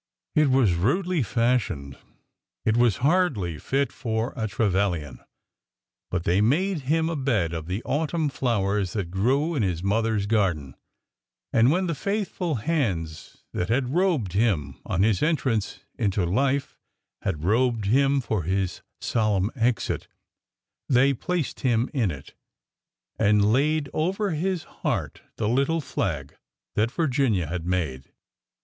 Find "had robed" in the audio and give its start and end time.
13.69-14.33, 17.21-17.85